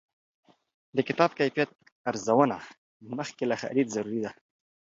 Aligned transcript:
د 0.95 0.97
کتاب 1.07 1.29
کیفیت 1.39 1.69
ارزونه 2.09 2.57
مخکې 3.17 3.43
له 3.51 3.55
خرید 3.61 3.87
ضروري 3.95 4.19
ده. 4.25 4.31